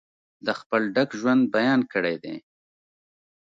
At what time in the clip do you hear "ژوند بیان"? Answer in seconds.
1.19-1.79